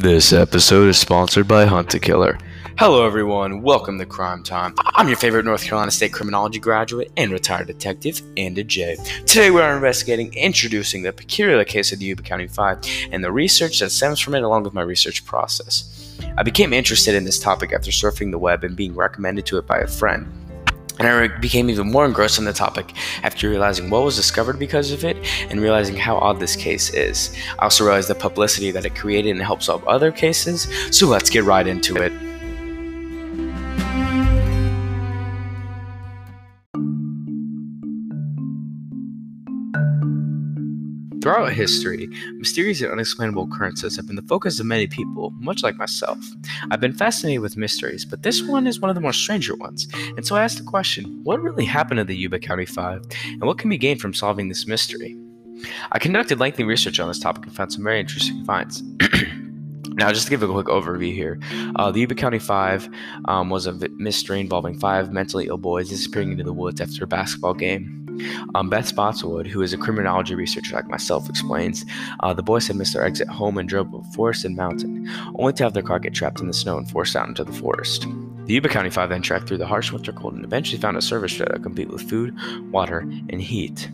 This 0.00 0.32
episode 0.32 0.88
is 0.88 0.98
sponsored 0.98 1.46
by 1.46 1.66
Hunt 1.66 1.92
a 1.92 1.98
Killer. 1.98 2.38
Hello, 2.78 3.04
everyone. 3.04 3.60
Welcome 3.60 3.98
to 3.98 4.06
Crime 4.06 4.42
Time. 4.42 4.74
I'm 4.78 5.08
your 5.08 5.18
favorite 5.18 5.44
North 5.44 5.62
Carolina 5.62 5.90
State 5.90 6.14
criminology 6.14 6.58
graduate 6.58 7.12
and 7.18 7.30
retired 7.30 7.66
detective, 7.66 8.22
Andy 8.38 8.64
J. 8.64 8.96
Today, 9.26 9.50
we 9.50 9.60
are 9.60 9.74
investigating 9.74 10.32
introducing 10.32 11.02
the 11.02 11.12
peculiar 11.12 11.62
case 11.64 11.92
of 11.92 11.98
the 11.98 12.06
Yuba 12.06 12.22
County 12.22 12.46
Five 12.46 12.78
and 13.12 13.22
the 13.22 13.30
research 13.30 13.78
that 13.80 13.90
stems 13.90 14.18
from 14.18 14.34
it, 14.34 14.42
along 14.42 14.62
with 14.62 14.72
my 14.72 14.80
research 14.80 15.26
process. 15.26 16.16
I 16.38 16.44
became 16.44 16.72
interested 16.72 17.14
in 17.14 17.24
this 17.24 17.38
topic 17.38 17.74
after 17.74 17.90
surfing 17.90 18.30
the 18.30 18.38
web 18.38 18.64
and 18.64 18.74
being 18.74 18.94
recommended 18.94 19.44
to 19.46 19.58
it 19.58 19.66
by 19.66 19.80
a 19.80 19.86
friend. 19.86 20.32
And 21.00 21.08
I 21.08 21.28
became 21.28 21.70
even 21.70 21.90
more 21.90 22.04
engrossed 22.04 22.38
in 22.38 22.44
the 22.44 22.52
topic 22.52 22.92
after 23.22 23.48
realizing 23.48 23.88
what 23.88 24.04
was 24.04 24.16
discovered 24.16 24.58
because 24.58 24.92
of 24.92 25.02
it 25.02 25.16
and 25.48 25.58
realizing 25.58 25.96
how 25.96 26.18
odd 26.18 26.40
this 26.40 26.54
case 26.54 26.92
is. 26.92 27.34
I 27.58 27.64
also 27.64 27.84
realized 27.84 28.10
the 28.10 28.14
publicity 28.14 28.70
that 28.70 28.84
it 28.84 28.94
created 28.94 29.30
and 29.30 29.40
helped 29.40 29.62
solve 29.62 29.82
other 29.88 30.12
cases, 30.12 30.68
so 30.94 31.06
let's 31.06 31.30
get 31.30 31.44
right 31.44 31.66
into 31.66 31.96
it. 31.96 32.12
Throughout 41.40 41.54
history, 41.54 42.06
mysterious 42.34 42.82
and 42.82 42.92
unexplainable 42.92 43.44
occurrences 43.44 43.96
have 43.96 44.06
been 44.06 44.16
the 44.16 44.22
focus 44.28 44.60
of 44.60 44.66
many 44.66 44.86
people, 44.86 45.32
much 45.38 45.62
like 45.62 45.74
myself. 45.76 46.18
I've 46.70 46.82
been 46.82 46.92
fascinated 46.92 47.40
with 47.40 47.56
mysteries, 47.56 48.04
but 48.04 48.22
this 48.22 48.42
one 48.42 48.66
is 48.66 48.78
one 48.78 48.90
of 48.90 48.94
the 48.94 49.00
more 49.00 49.14
stranger 49.14 49.56
ones, 49.56 49.88
and 49.94 50.26
so 50.26 50.36
I 50.36 50.44
asked 50.44 50.58
the 50.58 50.64
question 50.64 51.18
what 51.24 51.40
really 51.40 51.64
happened 51.64 51.96
to 51.96 52.04
the 52.04 52.14
Yuba 52.14 52.40
County 52.40 52.66
Five, 52.66 53.06
and 53.24 53.44
what 53.44 53.56
can 53.56 53.70
be 53.70 53.78
gained 53.78 54.02
from 54.02 54.12
solving 54.12 54.50
this 54.50 54.66
mystery? 54.66 55.16
I 55.92 55.98
conducted 55.98 56.40
lengthy 56.40 56.62
research 56.62 57.00
on 57.00 57.08
this 57.08 57.18
topic 57.18 57.46
and 57.46 57.56
found 57.56 57.72
some 57.72 57.84
very 57.84 58.00
interesting 58.00 58.44
finds. 58.44 58.82
Now, 59.94 60.12
just 60.12 60.26
to 60.26 60.30
give 60.30 60.42
a 60.42 60.46
quick 60.46 60.68
overview 60.68 61.12
here, 61.12 61.38
uh, 61.76 61.90
the 61.90 62.00
Yuba 62.00 62.14
County 62.14 62.38
Five 62.38 62.88
um, 63.26 63.50
was 63.50 63.66
a 63.66 63.72
mystery 63.96 64.40
involving 64.40 64.78
five 64.78 65.12
mentally 65.12 65.46
ill 65.46 65.58
boys 65.58 65.88
disappearing 65.88 66.32
into 66.32 66.44
the 66.44 66.52
woods 66.52 66.80
after 66.80 67.04
a 67.04 67.06
basketball 67.06 67.54
game. 67.54 67.99
Um, 68.54 68.68
Beth 68.68 68.86
Spotswood, 68.86 69.46
who 69.46 69.62
is 69.62 69.72
a 69.72 69.78
criminology 69.78 70.34
researcher 70.34 70.74
like 70.74 70.88
myself, 70.88 71.28
explains 71.28 71.84
uh, 72.20 72.34
the 72.34 72.42
boys 72.42 72.66
had 72.66 72.76
missed 72.76 72.94
their 72.94 73.04
exit 73.04 73.28
home 73.28 73.58
and 73.58 73.68
drove 73.68 73.94
over 73.94 74.04
forest 74.12 74.44
and 74.44 74.56
mountain, 74.56 75.08
only 75.36 75.52
to 75.54 75.64
have 75.64 75.74
their 75.74 75.82
car 75.82 75.98
get 75.98 76.14
trapped 76.14 76.40
in 76.40 76.46
the 76.46 76.52
snow 76.52 76.78
and 76.78 76.90
forced 76.90 77.16
out 77.16 77.28
into 77.28 77.44
the 77.44 77.52
forest. 77.52 78.06
The 78.46 78.54
Yuba 78.54 78.68
County 78.68 78.90
Five 78.90 79.10
then 79.10 79.22
trekked 79.22 79.46
through 79.46 79.58
the 79.58 79.66
harsh 79.66 79.92
winter 79.92 80.12
cold 80.12 80.34
and 80.34 80.44
eventually 80.44 80.80
found 80.80 80.96
a 80.96 81.02
service 81.02 81.32
trailer 81.32 81.58
complete 81.58 81.88
with 81.88 82.08
food, 82.08 82.36
water, 82.72 82.98
and 83.00 83.40
heat. 83.40 83.88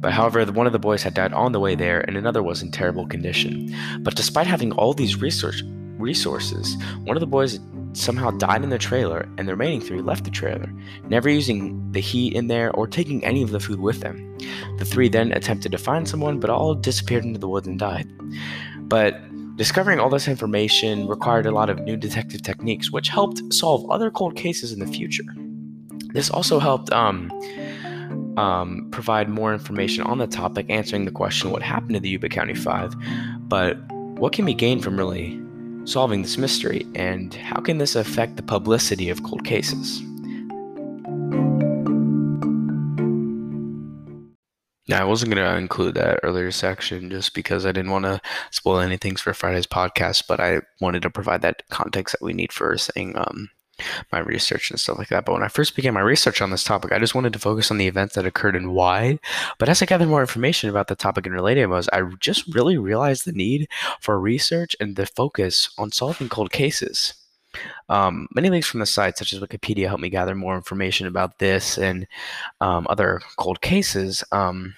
But 0.00 0.12
however, 0.12 0.44
one 0.46 0.66
of 0.66 0.72
the 0.72 0.78
boys 0.78 1.02
had 1.02 1.14
died 1.14 1.32
on 1.32 1.52
the 1.52 1.60
way 1.60 1.74
there, 1.74 2.00
and 2.00 2.16
another 2.16 2.42
was 2.42 2.62
in 2.62 2.72
terrible 2.72 3.06
condition. 3.06 3.72
But 4.00 4.16
despite 4.16 4.48
having 4.48 4.72
all 4.72 4.94
these 4.94 5.20
research 5.20 5.62
resources, 5.98 6.76
one 7.04 7.16
of 7.16 7.20
the 7.20 7.26
boys 7.26 7.60
somehow 7.92 8.30
died 8.30 8.62
in 8.62 8.70
the 8.70 8.78
trailer, 8.78 9.28
and 9.36 9.46
the 9.46 9.52
remaining 9.52 9.80
three 9.80 10.00
left 10.00 10.24
the 10.24 10.30
trailer, 10.30 10.72
never 11.08 11.28
using 11.28 11.90
the 11.92 12.00
heat 12.00 12.32
in 12.34 12.48
there 12.48 12.70
or 12.72 12.86
taking 12.86 13.24
any 13.24 13.42
of 13.42 13.50
the 13.50 13.60
food 13.60 13.80
with 13.80 14.00
them. 14.00 14.36
The 14.78 14.84
three 14.84 15.08
then 15.08 15.32
attempted 15.32 15.72
to 15.72 15.78
find 15.78 16.08
someone, 16.08 16.40
but 16.40 16.50
all 16.50 16.74
disappeared 16.74 17.24
into 17.24 17.38
the 17.38 17.48
woods 17.48 17.66
and 17.66 17.78
died. 17.78 18.08
But 18.80 19.20
discovering 19.56 20.00
all 20.00 20.10
this 20.10 20.28
information 20.28 21.06
required 21.06 21.46
a 21.46 21.50
lot 21.50 21.70
of 21.70 21.80
new 21.80 21.96
detective 21.96 22.42
techniques, 22.42 22.90
which 22.90 23.08
helped 23.08 23.52
solve 23.52 23.88
other 23.90 24.10
cold 24.10 24.36
cases 24.36 24.72
in 24.72 24.80
the 24.80 24.86
future. 24.86 25.24
This 26.14 26.30
also 26.30 26.58
helped 26.58 26.90
um, 26.92 27.30
um, 28.36 28.88
provide 28.90 29.28
more 29.28 29.52
information 29.52 30.04
on 30.04 30.18
the 30.18 30.26
topic, 30.26 30.66
answering 30.68 31.04
the 31.04 31.10
question 31.10 31.50
what 31.50 31.62
happened 31.62 31.94
to 31.94 32.00
the 32.00 32.08
Yuba 32.08 32.28
County 32.28 32.54
Five, 32.54 32.94
but 33.48 33.78
what 33.92 34.32
can 34.32 34.44
be 34.44 34.54
gained 34.54 34.82
from 34.82 34.96
really 34.96 35.40
solving 35.84 36.22
this 36.22 36.38
mystery, 36.38 36.86
and 36.94 37.34
how 37.34 37.60
can 37.60 37.78
this 37.78 37.96
affect 37.96 38.36
the 38.36 38.42
publicity 38.42 39.08
of 39.10 39.22
cold 39.22 39.44
cases? 39.44 40.02
Now, 44.88 45.00
I 45.00 45.04
wasn't 45.04 45.32
going 45.32 45.42
to 45.42 45.56
include 45.56 45.94
that 45.94 46.20
earlier 46.22 46.50
section 46.50 47.08
just 47.08 47.34
because 47.34 47.64
I 47.64 47.72
didn't 47.72 47.92
want 47.92 48.04
to 48.04 48.20
spoil 48.50 48.80
anything 48.80 49.16
for 49.16 49.32
Friday's 49.32 49.66
podcast, 49.66 50.24
but 50.28 50.38
I 50.40 50.60
wanted 50.80 51.02
to 51.02 51.10
provide 51.10 51.40
that 51.42 51.62
context 51.70 52.12
that 52.12 52.24
we 52.24 52.32
need 52.32 52.52
for 52.52 52.76
saying 52.76 53.16
um, 53.16 53.48
my 54.12 54.18
research 54.18 54.70
and 54.70 54.78
stuff 54.78 54.98
like 54.98 55.08
that. 55.08 55.24
But 55.24 55.32
when 55.32 55.42
I 55.42 55.48
first 55.48 55.76
began 55.76 55.94
my 55.94 56.00
research 56.00 56.40
on 56.40 56.50
this 56.50 56.64
topic, 56.64 56.92
I 56.92 56.98
just 56.98 57.14
wanted 57.14 57.32
to 57.32 57.38
focus 57.38 57.70
on 57.70 57.78
the 57.78 57.86
events 57.86 58.14
that 58.14 58.26
occurred 58.26 58.56
and 58.56 58.72
why. 58.74 59.18
But 59.58 59.68
as 59.68 59.82
I 59.82 59.86
gathered 59.86 60.08
more 60.08 60.20
information 60.20 60.70
about 60.70 60.88
the 60.88 60.94
topic 60.94 61.26
and 61.26 61.34
related 61.34 61.66
was, 61.66 61.88
I 61.92 62.02
just 62.20 62.54
really 62.54 62.78
realized 62.78 63.24
the 63.24 63.32
need 63.32 63.68
for 64.00 64.18
research 64.20 64.76
and 64.80 64.96
the 64.96 65.06
focus 65.06 65.70
on 65.78 65.92
solving 65.92 66.28
cold 66.28 66.52
cases. 66.52 67.14
Um, 67.88 68.28
many 68.34 68.48
links 68.48 68.66
from 68.66 68.80
the 68.80 68.86
site, 68.86 69.18
such 69.18 69.32
as 69.32 69.40
Wikipedia, 69.40 69.86
helped 69.86 70.02
me 70.02 70.08
gather 70.08 70.34
more 70.34 70.56
information 70.56 71.06
about 71.06 71.38
this 71.38 71.76
and 71.76 72.06
um, 72.60 72.86
other 72.88 73.20
cold 73.36 73.60
cases. 73.60 74.24
Um, 74.32 74.74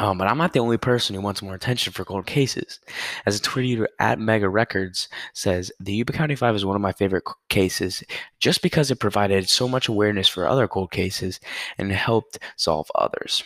um, 0.00 0.16
but 0.16 0.26
I'm 0.28 0.38
not 0.38 0.54
the 0.54 0.60
only 0.60 0.78
person 0.78 1.14
who 1.14 1.20
wants 1.20 1.42
more 1.42 1.54
attention 1.54 1.92
for 1.92 2.06
cold 2.06 2.24
cases. 2.24 2.80
As 3.26 3.38
a 3.38 3.60
user 3.60 3.86
at 3.98 4.18
Mega 4.18 4.48
Records 4.48 5.08
says, 5.34 5.70
the 5.78 5.92
Yuba 5.92 6.14
County 6.14 6.34
Five 6.34 6.56
is 6.56 6.64
one 6.64 6.74
of 6.74 6.80
my 6.80 6.92
favorite 6.92 7.24
cases 7.50 8.02
just 8.38 8.62
because 8.62 8.90
it 8.90 8.98
provided 8.98 9.50
so 9.50 9.68
much 9.68 9.88
awareness 9.88 10.26
for 10.26 10.48
other 10.48 10.66
cold 10.66 10.90
cases 10.90 11.38
and 11.76 11.92
helped 11.92 12.38
solve 12.56 12.90
others. 12.94 13.44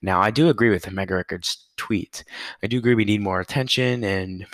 Now, 0.00 0.20
I 0.20 0.30
do 0.30 0.48
agree 0.48 0.70
with 0.70 0.88
Mega 0.92 1.16
Records 1.16 1.66
tweet. 1.76 2.22
I 2.62 2.68
do 2.68 2.78
agree 2.78 2.94
we 2.94 3.04
need 3.04 3.20
more 3.20 3.40
attention 3.40 4.04
and 4.04 4.46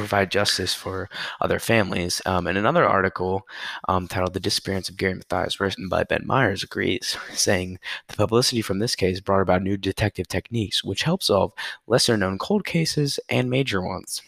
provide 0.00 0.30
justice 0.30 0.74
for 0.74 1.08
other 1.40 1.58
families. 1.58 2.20
Um, 2.26 2.46
and 2.46 2.58
another 2.58 2.86
article 2.86 3.46
um, 3.88 4.08
titled 4.08 4.34
The 4.34 4.40
Disappearance 4.40 4.88
of 4.88 4.96
Gary 4.96 5.14
Mathias, 5.14 5.60
written 5.60 5.88
by 5.88 6.04
Ben 6.04 6.26
Myers, 6.26 6.62
agrees, 6.62 7.16
saying 7.32 7.78
the 8.08 8.16
publicity 8.16 8.62
from 8.62 8.78
this 8.78 8.96
case 8.96 9.20
brought 9.20 9.42
about 9.42 9.62
new 9.62 9.76
detective 9.76 10.28
techniques, 10.28 10.82
which 10.82 11.02
help 11.02 11.22
solve 11.22 11.52
lesser 11.86 12.16
known 12.16 12.38
cold 12.38 12.64
cases 12.64 13.20
and 13.28 13.50
major 13.50 13.80
ones. 13.80 14.22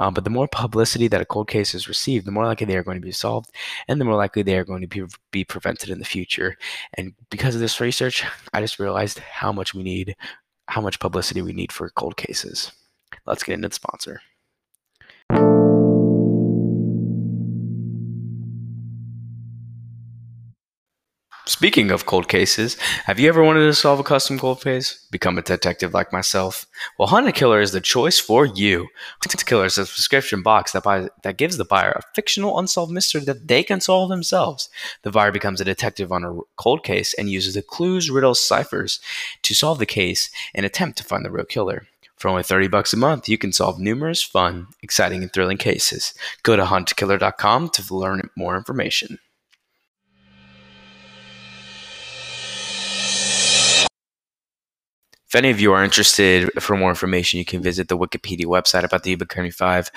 Um, 0.00 0.12
but 0.12 0.24
the 0.24 0.30
more 0.30 0.48
publicity 0.48 1.08
that 1.08 1.20
a 1.20 1.26
cold 1.26 1.48
case 1.48 1.74
is 1.74 1.88
received, 1.88 2.26
the 2.26 2.32
more 2.32 2.44
likely 2.44 2.66
they 2.66 2.76
are 2.76 2.84
going 2.84 3.00
to 3.00 3.06
be 3.06 3.12
solved, 3.12 3.50
and 3.88 4.00
the 4.00 4.04
more 4.04 4.16
likely 4.16 4.42
they 4.42 4.56
are 4.56 4.64
going 4.64 4.82
to 4.82 4.86
be, 4.86 5.02
be 5.30 5.44
prevented 5.44 5.90
in 5.90 5.98
the 5.98 6.04
future. 6.04 6.56
And 6.94 7.14
because 7.30 7.54
of 7.54 7.60
this 7.60 7.80
research, 7.80 8.24
I 8.52 8.60
just 8.60 8.78
realized 8.78 9.18
how 9.18 9.52
much 9.52 9.74
we 9.74 9.82
need, 9.82 10.16
how 10.68 10.80
much 10.80 11.00
publicity 11.00 11.42
we 11.42 11.52
need 11.52 11.72
for 11.72 11.88
cold 11.90 12.16
cases. 12.16 12.72
Let's 13.24 13.42
get 13.42 13.54
into 13.54 13.68
the 13.68 13.74
sponsor. 13.74 14.20
Speaking 21.48 21.92
of 21.92 22.06
cold 22.06 22.26
cases, 22.26 22.74
have 23.04 23.20
you 23.20 23.28
ever 23.28 23.40
wanted 23.40 23.60
to 23.66 23.72
solve 23.72 24.00
a 24.00 24.02
custom 24.02 24.36
cold 24.36 24.62
case? 24.62 25.06
Become 25.12 25.38
a 25.38 25.42
detective 25.42 25.94
like 25.94 26.12
myself? 26.12 26.66
Well, 26.98 27.06
Hunt 27.06 27.32
Killer 27.36 27.60
is 27.60 27.70
the 27.70 27.80
choice 27.80 28.18
for 28.18 28.44
you. 28.44 28.88
Hunt 29.22 29.46
Killer 29.46 29.66
is 29.66 29.78
a 29.78 29.86
subscription 29.86 30.42
box 30.42 30.72
that, 30.72 30.82
buys, 30.82 31.08
that 31.22 31.36
gives 31.36 31.56
the 31.56 31.64
buyer 31.64 31.92
a 31.92 32.14
fictional 32.16 32.58
unsolved 32.58 32.90
mystery 32.90 33.20
that 33.20 33.46
they 33.46 33.62
can 33.62 33.80
solve 33.80 34.08
themselves. 34.08 34.68
The 35.02 35.12
buyer 35.12 35.30
becomes 35.30 35.60
a 35.60 35.64
detective 35.64 36.10
on 36.10 36.24
a 36.24 36.40
cold 36.56 36.82
case 36.82 37.14
and 37.14 37.30
uses 37.30 37.54
the 37.54 37.62
clues, 37.62 38.10
riddles, 38.10 38.44
ciphers 38.44 38.98
to 39.42 39.54
solve 39.54 39.78
the 39.78 39.86
case 39.86 40.30
and 40.52 40.66
attempt 40.66 40.98
to 40.98 41.04
find 41.04 41.24
the 41.24 41.30
real 41.30 41.44
killer. 41.44 41.86
For 42.16 42.26
only 42.26 42.42
30 42.42 42.66
bucks 42.66 42.92
a 42.92 42.96
month, 42.96 43.28
you 43.28 43.38
can 43.38 43.52
solve 43.52 43.78
numerous 43.78 44.20
fun, 44.20 44.66
exciting, 44.82 45.22
and 45.22 45.32
thrilling 45.32 45.58
cases. 45.58 46.12
Go 46.42 46.56
to 46.56 46.64
huntakiller.com 46.64 47.68
to 47.68 47.94
learn 47.94 48.30
more 48.36 48.56
information. 48.56 49.20
Any 55.36 55.50
of 55.50 55.60
you 55.60 55.72
are 55.72 55.84
interested 55.84 56.50
for 56.60 56.76
more 56.76 56.88
information, 56.88 57.38
you 57.38 57.44
can 57.44 57.62
visit 57.62 57.88
the 57.88 57.98
Wikipedia 57.98 58.46
website 58.46 58.84
about 58.84 59.02
the 59.02 59.10
Yuba 59.10 59.26
County 59.26 59.50
5 59.50 59.90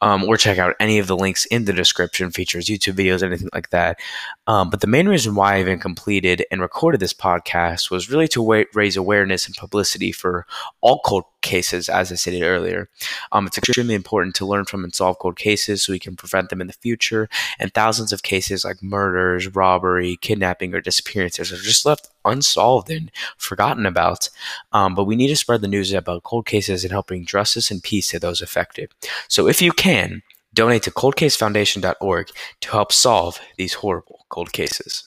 um, 0.00 0.24
or 0.24 0.36
check 0.36 0.58
out 0.58 0.74
any 0.80 0.98
of 0.98 1.06
the 1.06 1.16
links 1.16 1.44
in 1.46 1.64
the 1.64 1.72
description, 1.72 2.30
features 2.30 2.66
YouTube 2.66 2.94
videos, 2.94 3.22
anything 3.22 3.50
like 3.52 3.70
that. 3.70 3.98
Um, 4.46 4.70
but 4.70 4.80
the 4.80 4.86
main 4.86 5.08
reason 5.08 5.34
why 5.34 5.56
I 5.56 5.60
even 5.60 5.78
completed 5.78 6.44
and 6.50 6.60
recorded 6.60 7.00
this 7.00 7.12
podcast 7.12 7.90
was 7.90 8.10
really 8.10 8.28
to 8.28 8.42
wa- 8.42 8.64
raise 8.74 8.96
awareness 8.96 9.46
and 9.46 9.54
publicity 9.54 10.12
for 10.12 10.46
all 10.80 11.00
cold 11.04 11.24
cases, 11.42 11.88
as 11.88 12.12
I 12.12 12.14
stated 12.14 12.42
earlier. 12.42 12.88
Um, 13.32 13.46
it's 13.46 13.58
extremely 13.58 13.94
important 13.94 14.34
to 14.36 14.46
learn 14.46 14.64
from 14.64 14.84
and 14.84 14.94
solve 14.94 15.18
cold 15.18 15.36
cases 15.36 15.82
so 15.82 15.92
we 15.92 15.98
can 15.98 16.16
prevent 16.16 16.48
them 16.50 16.60
in 16.60 16.66
the 16.66 16.72
future. 16.72 17.28
And 17.58 17.72
thousands 17.72 18.12
of 18.12 18.22
cases 18.22 18.64
like 18.64 18.82
murders, 18.82 19.54
robbery, 19.54 20.16
kidnapping, 20.20 20.74
or 20.74 20.80
disappearances 20.80 21.52
are 21.52 21.56
just 21.56 21.86
left 21.86 22.08
unsolved 22.24 22.90
and 22.90 23.10
forgotten 23.36 23.86
about. 23.86 24.28
Um, 24.72 24.94
but 24.94 25.04
we 25.04 25.16
need 25.16 25.28
to 25.28 25.36
spread 25.36 25.60
the 25.60 25.68
news 25.68 25.92
about 25.92 26.22
cold 26.22 26.46
cases 26.46 26.84
and 26.84 26.92
help 26.92 27.08
bring 27.08 27.24
justice 27.24 27.70
and 27.70 27.82
peace 27.82 28.08
to 28.10 28.18
those 28.18 28.42
affected. 28.42 28.92
So 29.28 29.48
if 29.48 29.62
you 29.62 29.72
can, 29.72 30.22
donate 30.54 30.82
to 30.82 30.90
coldcasefoundation.org 30.90 32.30
to 32.60 32.70
help 32.70 32.92
solve 32.92 33.40
these 33.56 33.74
horrible 33.74 34.26
cold 34.28 34.52
cases. 34.52 35.04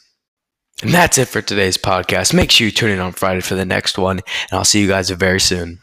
And 0.81 0.91
that's 0.91 1.17
it 1.17 1.27
for 1.27 1.41
today's 1.41 1.77
podcast. 1.77 2.33
Make 2.33 2.49
sure 2.49 2.65
you 2.65 2.71
tune 2.71 2.89
in 2.89 2.99
on 2.99 3.11
Friday 3.11 3.41
for 3.41 3.55
the 3.55 3.65
next 3.65 3.97
one, 3.99 4.17
and 4.17 4.57
I'll 4.57 4.65
see 4.65 4.81
you 4.81 4.87
guys 4.87 5.11
very 5.11 5.39
soon. 5.39 5.79